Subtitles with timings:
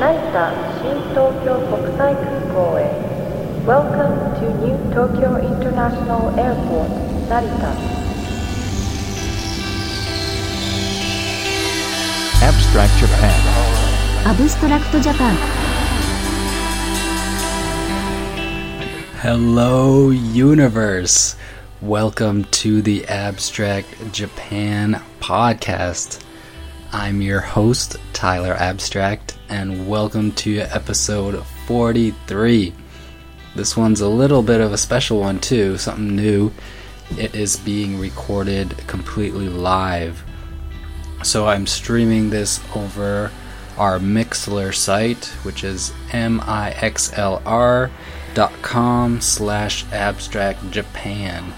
[0.00, 2.88] 成田新東京国際空港へ
[3.66, 6.88] Welcome to New Tokyo International Airport
[7.28, 7.72] 成田
[12.42, 13.30] Abstract Japan.
[14.24, 15.36] アブストラクトジャパン
[19.22, 21.36] Hello, universe.
[21.82, 26.20] Welcome to the Abstract Japan podcast.
[26.92, 32.73] I'm your host, Tyler Abstract, and welcome to episode 43.
[33.53, 36.53] This one's a little bit of a special one, too, something new.
[37.17, 40.23] It is being recorded completely live.
[41.23, 43.29] So I'm streaming this over
[43.77, 47.51] our Mixlr site, which is mixlr.com
[49.21, 51.53] slash abstract Japan.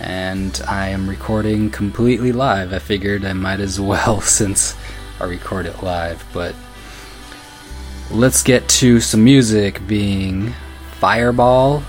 [0.00, 2.72] And I am recording completely live.
[2.72, 4.74] I figured I might as well since
[5.20, 6.24] I record it live.
[6.32, 6.56] But
[8.12, 10.52] let's get to some music being
[11.00, 11.82] Fireball,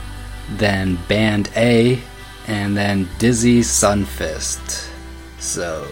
[0.52, 2.00] then Band A,
[2.48, 4.90] and then Dizzy Sunfist.
[5.40, 5.86] So.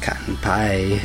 [0.00, 1.00] Cotton pie.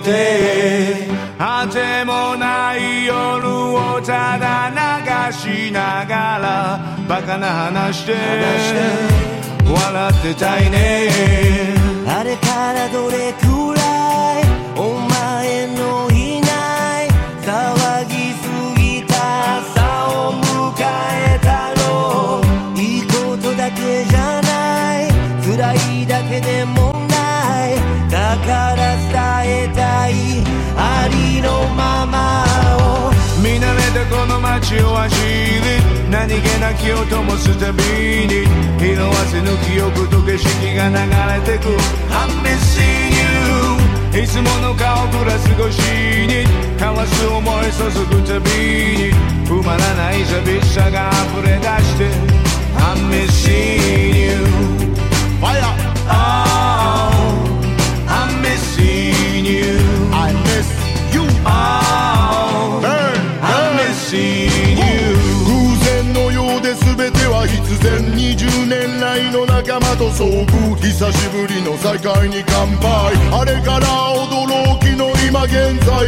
[0.00, 1.06] って
[1.38, 8.14] 果てもない夜をただ流しながらバカな話して
[9.64, 11.10] 笑ってたいね。
[12.06, 14.44] あれからどれくらい
[14.76, 17.08] お前のいない
[17.42, 20.44] 騒ぎすぎた朝を迎
[20.82, 22.40] えたろ
[22.74, 22.80] う。
[22.80, 25.08] いいことだけじゃない
[25.44, 26.99] 辛いだけでも
[28.38, 28.96] から
[29.44, 30.12] 伝えたい
[30.76, 32.44] ありのまま
[32.78, 33.10] を
[33.42, 37.82] 見慣れたこの街を走り何気なき音もすたび
[38.26, 38.46] に
[38.78, 40.96] 色あせぬ記憶と景色が流
[41.44, 41.68] れてく
[42.10, 43.10] I'm missing
[44.14, 45.80] you いつもの顔ぶら過ごし
[46.26, 47.84] に交わす思い注
[48.16, 49.14] ぐたびに
[49.46, 52.10] 埋まらない寂しさが溢れ出して
[52.76, 54.30] I'm missing you
[55.40, 55.62] Fire!
[56.12, 56.79] Oh, I'm
[58.80, 59.78] missing you
[60.12, 60.68] I miss
[61.14, 62.80] you Oh,
[63.42, 76.06] I'm missing you 偶然のようで全ては必然20年来の仲間と遭遇久しぶりの再会に乾杯あれから驚きの今現在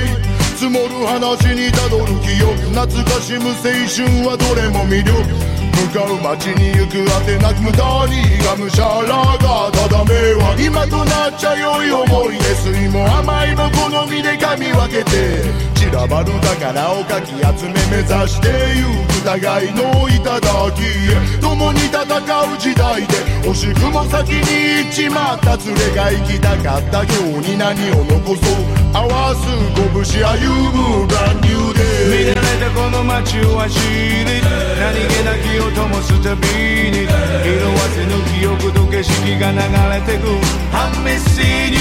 [0.56, 15.42] 積もる話にたどる記憶懐かしむ青春はどれも魅力向かう街に行くあてなく無駄にがむしゃらがただ迷惑今となっちゃ良い思い出酸いも甘いも好みで噛み分けて
[15.74, 22.62] 散らばる宝をかき集め目指してゆく互いの頂へ共に戦う。
[22.62, 28.62] 時代で惜しくも先に行っちまった連れが行きたかった今日に何を残そう
[28.94, 29.40] 合わす
[29.74, 34.40] 拳歩む brand new 見 day 慣れたこの街を走り
[34.78, 36.46] 何気なき音もすたび
[36.90, 39.58] に色あせぬ記憶と景色が流
[39.90, 40.28] れてく。
[40.70, 41.78] I'm missing you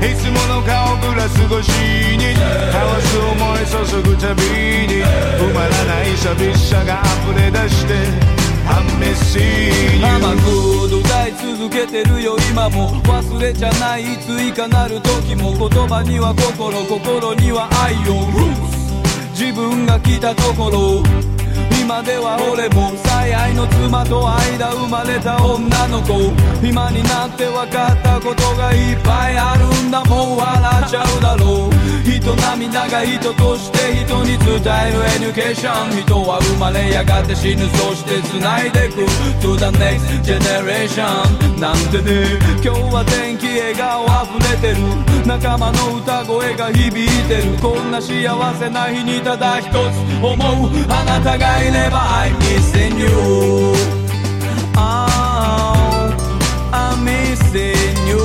[0.00, 1.70] いつもの顔ぶら過ごし
[2.16, 4.42] に交わす思い注ぐたび
[4.86, 7.94] に埋まらない寂しさが溢れ出して
[8.68, 9.40] I'm missing
[9.96, 10.08] you
[10.90, 12.90] く歌い続けてるよ今も。
[13.04, 15.56] 忘れちゃないいついかなる時も。
[15.56, 17.94] 言葉には心心には愛
[18.74, 18.77] を。
[19.38, 21.00] 自分が来たところ。
[21.80, 26.34] 今では俺も最愛の妻と間生まれた女の子。
[26.60, 31.72] 今になって分かったことがいっぱいあるんだもう笑っちゃうだろう。
[32.02, 36.02] 人並みなが人として人に伝えるエデュケーション。
[36.02, 37.70] 人は生まれやがて死ぬ。
[37.78, 39.06] そして繋いでく。
[39.46, 41.06] To the next generation
[41.60, 42.26] なんてね。
[42.58, 45.07] 今日は天気笑顔溢れてる。
[45.26, 49.74] 仲間の歌声が響いてるこんな幸せな日にただ一つ
[50.22, 50.36] 思う
[50.88, 53.08] あなたがいれば I'm missing you
[54.76, 56.10] Oh
[56.72, 58.18] I'm missing you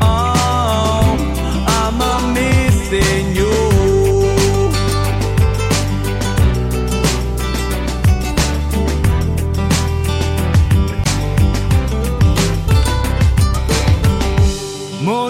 [0.00, 1.16] Oh
[1.66, 3.21] I'm missing you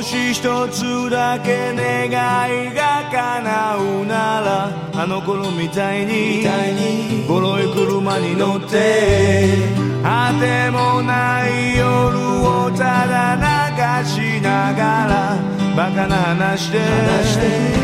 [0.03, 9.69] し一つだけ願いが叶うならあの頃みたいにボロい車に乗って
[10.03, 17.83] 果てもない夜をただ流しながらバカな話で。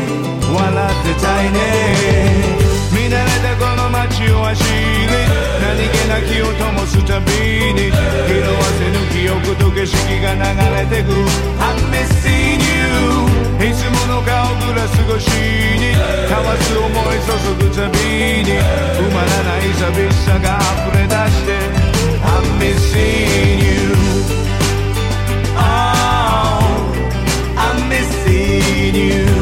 [0.53, 2.68] 笑ってたいね。
[3.09, 4.69] 慣れたこの街を走り
[5.59, 7.31] 何気なきを灯すたび
[7.73, 7.97] に色
[8.53, 10.39] あせぬ記憶と景色が流
[10.77, 11.09] れてく。
[11.59, 12.69] I'm missing you
[13.59, 17.33] いつもの顔グラス越しに交わす思い注
[17.65, 17.97] ぐたび
[18.45, 21.49] に埋まらない寂しさが溢れ出して
[22.23, 23.91] I'm missing you
[25.57, 25.59] Oh
[27.57, 29.38] I'm missing you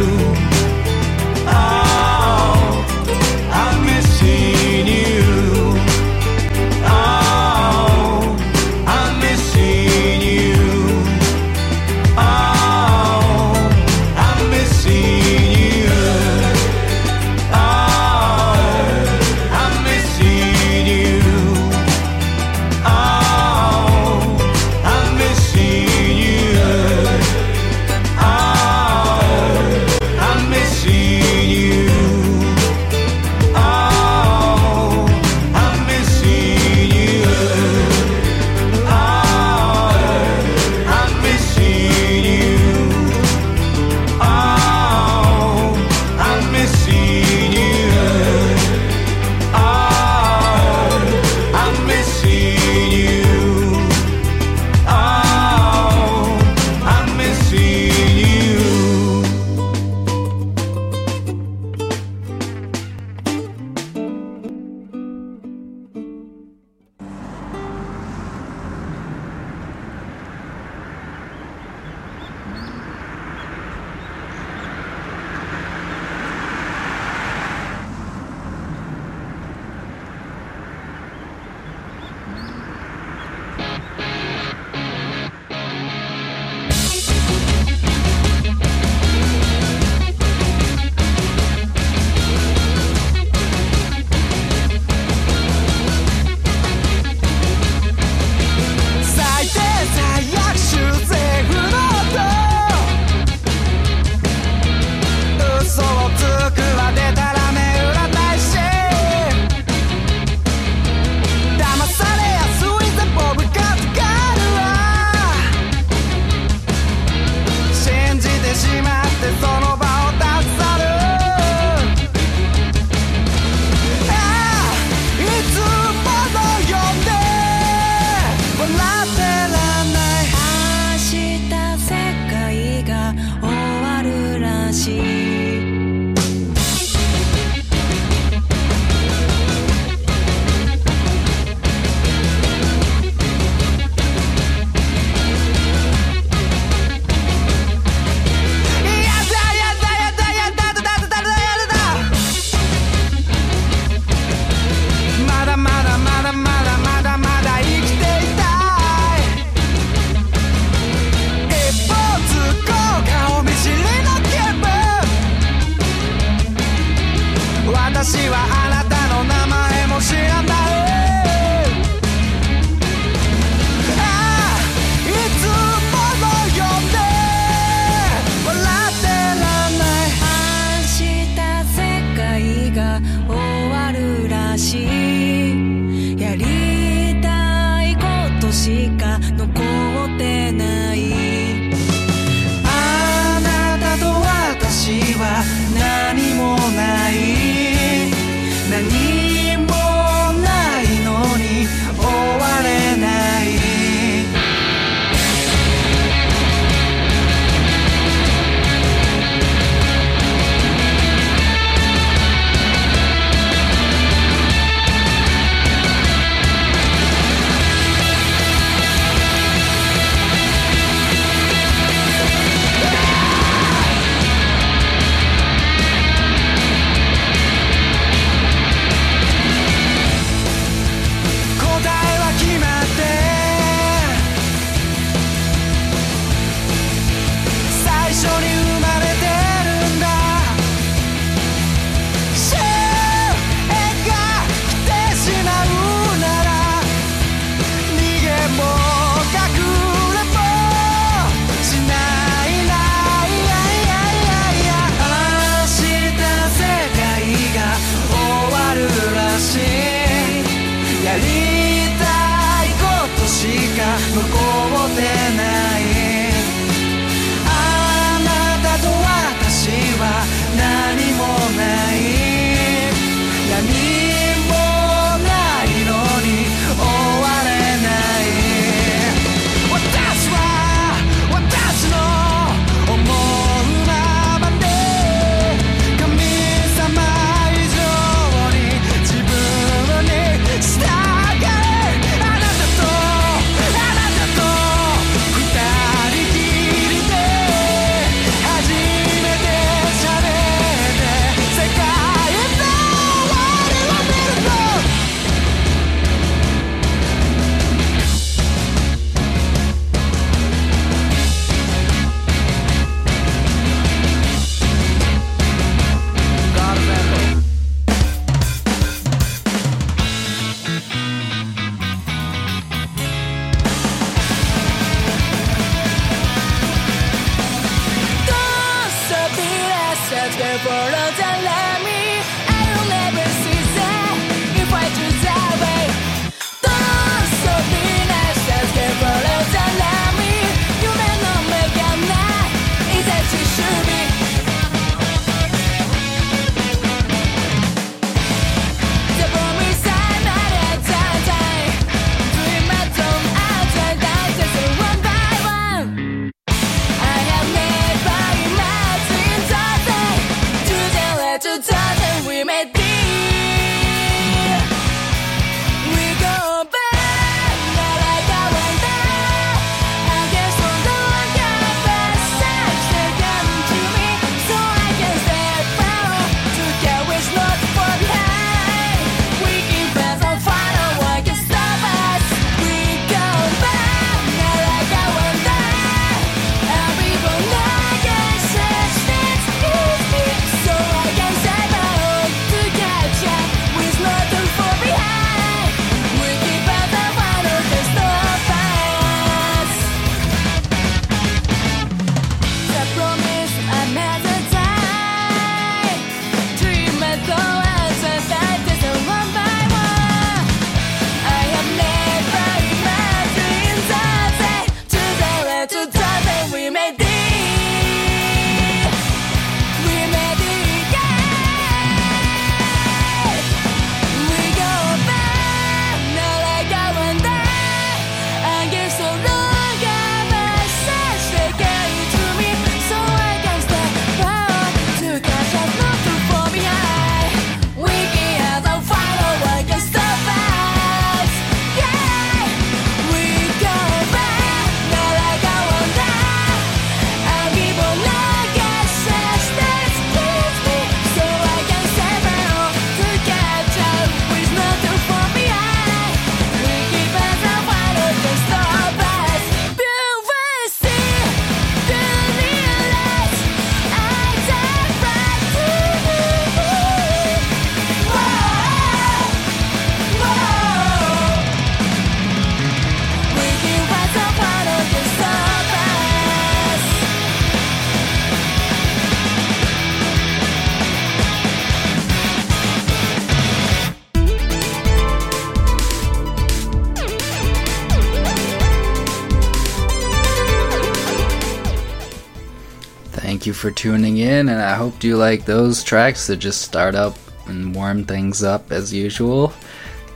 [493.57, 497.15] for tuning in, and I hope you like those tracks that just start up
[497.47, 499.51] and warm things up as usual.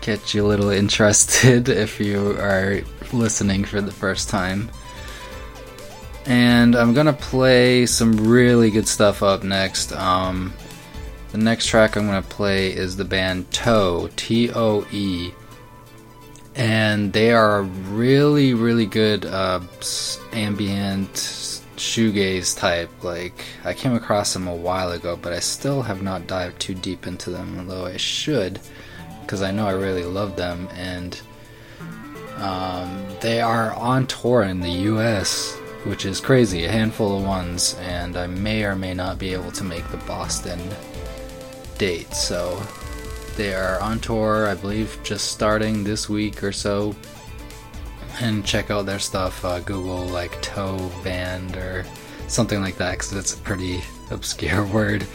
[0.02, 2.82] Get you a little interested if you are
[3.12, 4.70] listening for the first time.
[6.26, 9.92] And I'm gonna play some really good stuff up next.
[9.92, 10.54] Um,
[11.32, 15.32] the next track I'm gonna play is the band Toe, T O E
[16.56, 19.60] and they are really really good uh,
[20.34, 21.16] ambient
[21.82, 26.28] shoegaze type like i came across them a while ago but i still have not
[26.28, 28.60] dived too deep into them although i should
[29.22, 31.22] because i know i really love them and
[32.38, 37.76] um, they are on tour in the us which is crazy a handful of ones
[37.82, 40.60] and i may or may not be able to make the boston
[41.78, 42.62] date so
[43.38, 46.96] they are on tour, I believe, just starting this week or so.
[48.20, 49.44] And check out their stuff.
[49.44, 51.86] Uh, Google like toe band or
[52.28, 55.06] something like that because it's a pretty obscure word.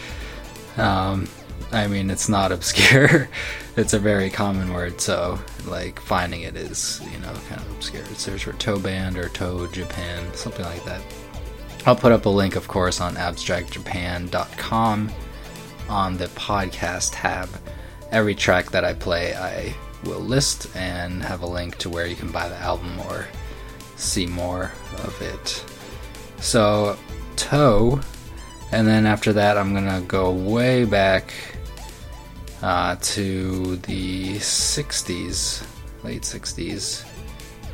[0.76, 1.28] Um,
[1.72, 3.28] I mean, it's not obscure.
[3.76, 8.04] it's a very common word, so like finding it is, you know, kind of obscure.
[8.06, 11.02] Search for toe band or toe Japan, something like that.
[11.84, 15.12] I'll put up a link, of course, on abstractjapan.com
[15.88, 17.48] on the podcast tab.
[18.10, 19.74] Every track that I play, I
[20.04, 23.26] will list and have a link to where you can buy the album or
[23.96, 24.72] see more
[25.04, 25.64] of it.
[26.40, 26.96] So,
[27.36, 28.00] Toe,
[28.72, 31.32] and then after that, I'm gonna go way back
[32.62, 35.64] uh, to the 60s,
[36.02, 37.04] late 60s,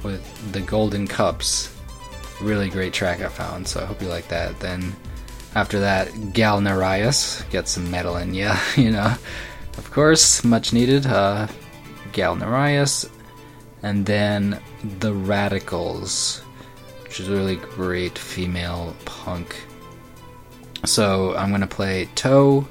[0.02, 1.74] with the Golden Cups.
[2.40, 4.58] Really great track I found, so I hope you like that.
[4.58, 4.94] Then
[5.54, 9.14] after that, Galneryus, get some metal in ya, you know.
[9.78, 11.06] Of course, much needed.
[11.06, 11.46] Uh,
[12.12, 13.08] Galneryus,
[13.82, 14.60] and then
[14.98, 16.40] the Radicals,
[17.02, 19.56] which is a really great female punk.
[20.84, 22.66] So I'm gonna play Toe,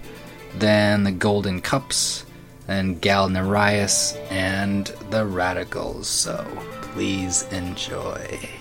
[0.56, 2.26] then the Golden Cups,
[2.68, 6.08] then Galneryus, and the Radicals.
[6.08, 6.46] So
[6.82, 8.61] please enjoy.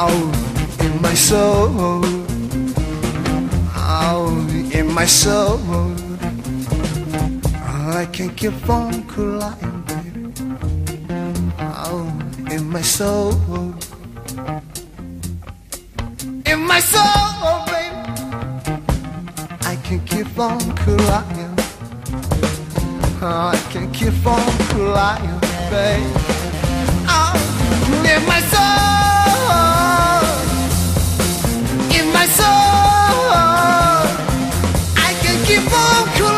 [0.00, 0.12] out
[0.80, 2.04] in my soul,
[3.74, 5.58] out in my soul.
[8.00, 10.22] I can keep on crying, baby,
[11.58, 13.32] out in my soul,
[16.46, 17.90] in my soul, baby.
[19.72, 21.54] I can keep on crying.
[23.20, 25.40] I can keep on crying,
[25.72, 26.06] baby.
[27.08, 27.34] Out
[28.12, 29.07] in my soul.
[32.18, 34.02] my soul.
[35.06, 36.37] I can keep on cool.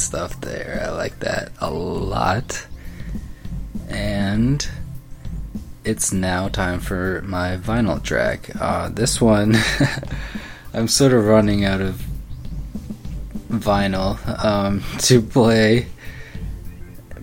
[0.00, 0.82] Stuff there.
[0.84, 2.66] I like that a lot.
[3.88, 4.66] And
[5.84, 8.50] it's now time for my vinyl track.
[8.60, 9.56] Uh, this one,
[10.74, 12.02] I'm sort of running out of
[13.48, 15.86] vinyl um, to play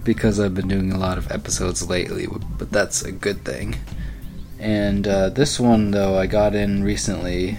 [0.03, 3.75] because I've been doing a lot of episodes lately, but that's a good thing.
[4.59, 7.57] And uh, this one, though, I got in recently,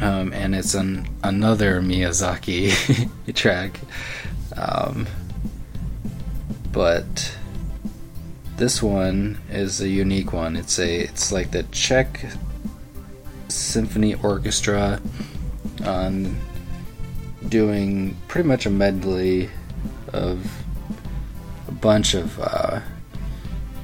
[0.00, 3.80] um, and it's an another Miyazaki track.
[4.56, 5.06] Um,
[6.72, 7.36] but
[8.56, 10.56] this one is a unique one.
[10.56, 12.24] It's a it's like the Czech
[13.48, 15.00] Symphony Orchestra
[15.84, 16.36] on
[17.48, 19.50] doing pretty much a medley
[20.12, 20.64] of
[21.68, 22.80] a bunch of uh,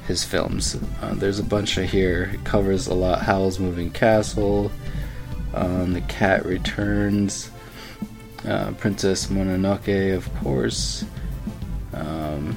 [0.07, 0.77] his films.
[1.01, 2.31] Uh, there's a bunch of here.
[2.33, 3.21] It covers a lot.
[3.21, 4.71] Howl's Moving Castle,
[5.53, 7.51] um, The Cat Returns,
[8.47, 11.05] uh, Princess Mononoke, of course,
[11.93, 12.55] um,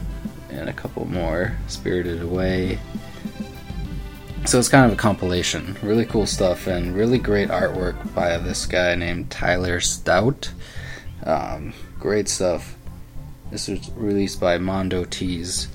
[0.51, 1.57] and a couple more.
[1.69, 2.79] Spirited Away.
[4.47, 5.77] So it's kind of a compilation.
[5.83, 10.53] Really cool stuff and really great artwork by this guy named Tyler Stout.
[11.25, 12.77] Um, great stuff.
[13.51, 15.69] This was released by Mondo Tees.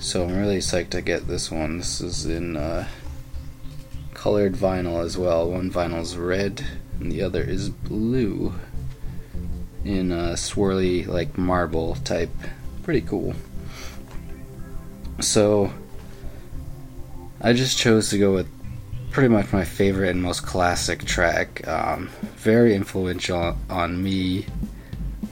[0.00, 1.78] So I'm really psyched to get this one.
[1.78, 2.86] This is in uh,
[4.24, 5.50] colored vinyl as well.
[5.50, 6.64] One vinyl's red
[6.98, 8.54] and the other is blue.
[9.84, 12.30] In a swirly, like marble type.
[12.84, 13.34] Pretty cool.
[15.20, 15.70] So
[17.42, 18.48] I just chose to go with
[19.10, 21.68] pretty much my favorite and most classic track.
[21.68, 24.46] Um, very influential on me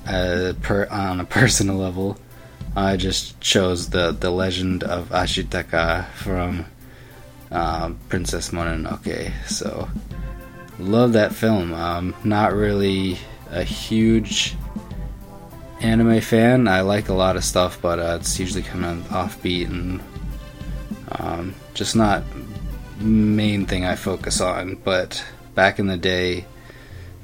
[0.07, 2.19] uh, per, on a personal level.
[2.77, 6.67] I just chose the the Legend of Ashitaka from
[7.53, 9.31] uh, Princess Mononoke.
[9.47, 9.89] So
[10.79, 11.75] love that film.
[11.75, 13.19] Um, not really
[13.51, 14.57] a huge
[15.81, 16.69] anime fan.
[16.69, 20.01] I like a lot of stuff, but uh, it's usually kind of offbeat and
[21.13, 22.23] um, just not
[22.99, 24.77] main thing I focus on.
[24.77, 25.25] But
[25.55, 26.47] back in the day,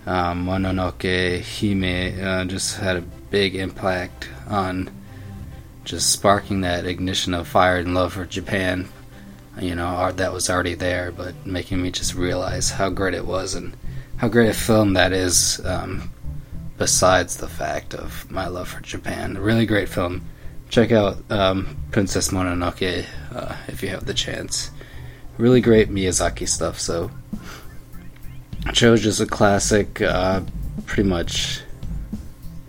[0.07, 4.91] um, Mononoke Hime uh, just had a big impact on
[5.85, 8.89] just sparking that ignition of fire and love for Japan.
[9.61, 13.55] You know, that was already there, but making me just realize how great it was
[13.55, 13.77] and
[14.17, 15.61] how great a film that is.
[15.65, 16.11] Um,
[16.79, 20.25] besides the fact of my love for Japan, a really great film.
[20.71, 23.05] Check out um, Princess Mononoke
[23.35, 24.71] uh, if you have the chance.
[25.37, 26.79] Really great Miyazaki stuff.
[26.79, 27.11] So,
[28.73, 30.43] chose just a classic, uh,
[30.87, 31.63] pretty much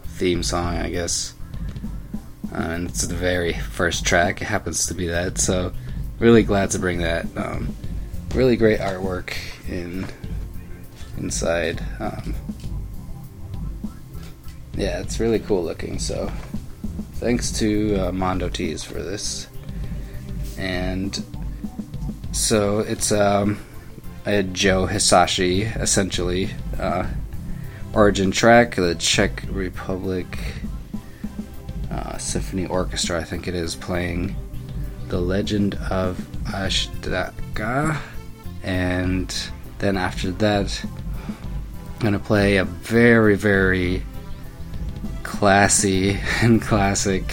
[0.05, 1.33] theme song, I guess.
[2.53, 4.41] Uh, and it's the very first track.
[4.41, 5.37] It happens to be that.
[5.37, 5.73] So,
[6.19, 7.25] really glad to bring that.
[7.35, 7.75] Um,
[8.33, 9.33] really great artwork
[9.67, 10.05] in
[11.17, 11.83] inside.
[11.99, 12.35] Um,
[14.75, 15.99] yeah, it's really cool looking.
[15.99, 16.31] So,
[17.13, 19.47] thanks to uh, Mondo Tees for this.
[20.57, 21.23] And
[22.31, 23.59] so it's um,
[24.25, 26.49] a Joe Hisaishi essentially
[26.79, 27.07] uh,
[27.93, 30.37] origin track, the Czech Republic
[31.91, 34.35] uh, Symphony Orchestra, I think it is, playing
[35.09, 37.99] The Legend of Ashitaka.
[38.63, 39.35] And
[39.79, 44.03] then after that, I'm going to play a very, very
[45.23, 47.25] classy and classic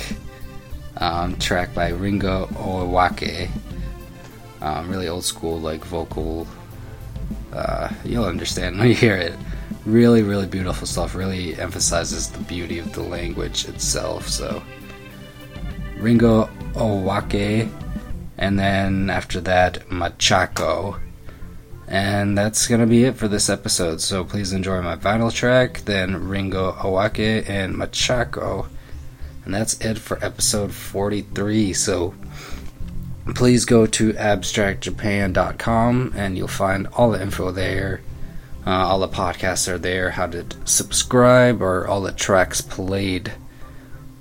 [0.96, 3.50] um, track by Ringo Oiwake.
[4.62, 6.46] Um, really old school, like vocal.
[7.52, 9.34] Uh, you'll understand when you hear it.
[9.84, 11.14] Really, really beautiful stuff.
[11.14, 14.28] Really emphasizes the beauty of the language itself.
[14.28, 14.62] So,
[15.98, 17.70] Ringo Oiwake,
[18.38, 21.00] and then after that, Machako.
[21.88, 24.00] And that's gonna be it for this episode.
[24.00, 28.66] So please enjoy my vinyl track, then Ringo Oiwake and Machako.
[29.44, 31.72] And that's it for episode 43.
[31.72, 32.14] So
[33.34, 38.00] please go to abstractjapan.com and you'll find all the info there.
[38.66, 43.32] Uh, all the podcasts are there, how to subscribe, or all the tracks played,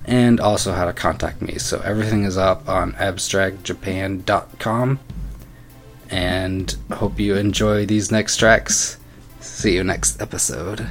[0.05, 1.57] and also how to contact me.
[1.57, 4.99] So everything is up on abstractjapan.com.
[6.09, 8.97] And hope you enjoy these next tracks.
[9.39, 10.87] See you next episode.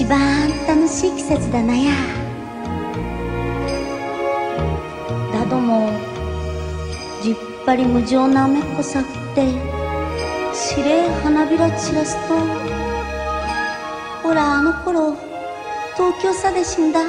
[0.00, 1.92] 一番楽しい季節だなや。
[5.30, 5.90] だども
[7.22, 7.34] じっ
[7.66, 9.46] ぱり無情な雨っこさって
[10.54, 12.34] しれえ花びら散らすと
[14.22, 15.14] ほらあの頃
[15.98, 17.00] 東京さで死んだ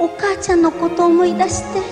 [0.00, 1.87] お母ちゃんのこと思い出して。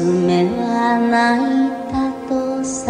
[0.00, 2.86] 娘は泣いたとさ。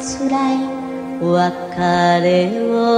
[0.00, 1.76] 辛い別
[2.22, 2.97] れを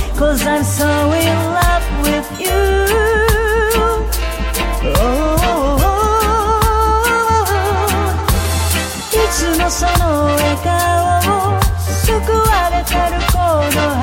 [0.20, 2.50] Cause I'm so in love with you
[4.98, 5.36] oh,
[9.12, 13.38] いつもその笑顔を救われてるこ
[13.74, 13.99] の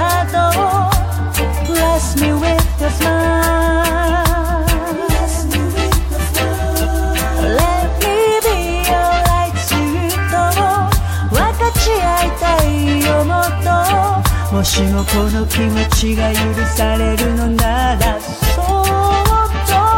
[14.68, 16.38] しもこの気持ちが許
[16.76, 18.84] されるのならそっ
[19.66, 19.88] と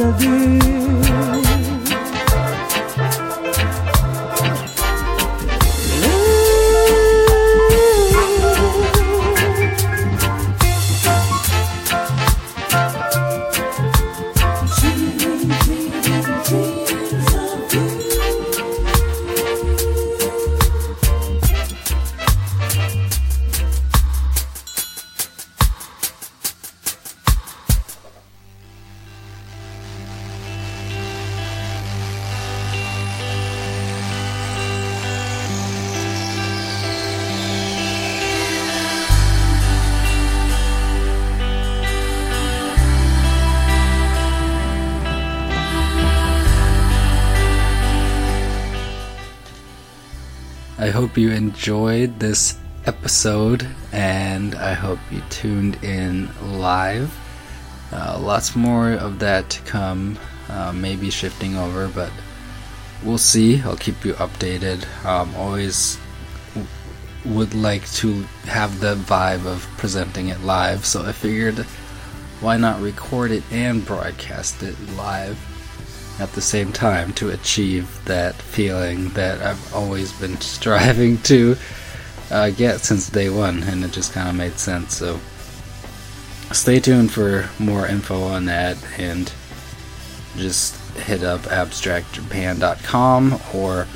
[0.00, 0.69] dreaming dreams
[51.60, 52.56] enjoyed this
[52.86, 57.14] episode and I hope you tuned in live.
[57.92, 62.10] Uh, lots more of that to come, uh, maybe shifting over, but
[63.04, 63.60] we'll see.
[63.60, 64.86] I'll keep you updated.
[65.04, 65.98] Um, always
[66.54, 66.66] w-
[67.26, 71.58] would like to have the vibe of presenting it live, so I figured
[72.40, 75.38] why not record it and broadcast it live
[76.20, 81.56] at the same time to achieve that feeling that I've always been striving to
[82.30, 84.96] uh, get since day one, and it just kind of made sense.
[84.96, 85.18] So
[86.52, 89.32] stay tuned for more info on that, and
[90.36, 93.86] just hit up abstractjapan.com or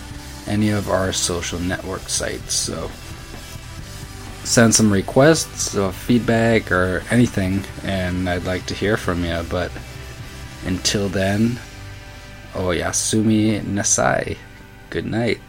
[0.47, 2.55] any of our social network sites.
[2.55, 2.91] So
[4.45, 9.45] send some requests or feedback or anything, and I'd like to hear from you.
[9.49, 9.71] But
[10.67, 11.59] until then,
[12.55, 14.37] Oh, Oyasumi Nasai.
[14.91, 15.41] Good night.